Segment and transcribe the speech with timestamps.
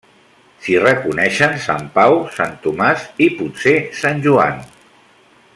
[0.61, 4.69] S'hi reconeixen Sant Pau, Sant Tomàs i potser Sant Joan.